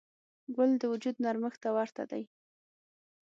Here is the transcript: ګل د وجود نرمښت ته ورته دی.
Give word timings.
ګل 0.55 0.71
د 0.81 0.83
وجود 0.91 1.15
نرمښت 1.23 1.59
ته 1.63 1.69
ورته 1.77 2.03
دی. 2.11 2.23